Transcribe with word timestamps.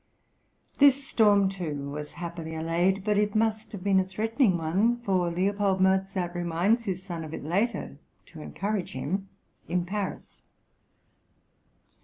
This 0.79 1.05
storm, 1.07 1.47
too, 1.47 1.91
was 1.91 2.13
happily 2.13 2.55
allayed, 2.55 3.03
but 3.03 3.19
it 3.19 3.35
must 3.35 3.71
have 3.71 3.83
been 3.83 3.99
a 3.99 4.03
threatening 4.03 4.57
one, 4.57 4.97
for 5.01 5.27
L. 5.37 5.77
Mozart 5.79 6.33
reminds 6.33 6.85
his 6.85 7.03
son 7.03 7.23
of 7.23 7.35
it 7.35 7.43
later, 7.43 7.99
to 8.25 8.41
encourage 8.41 8.93
him, 8.93 9.29
in 9.67 9.85
Paris. 9.85 10.41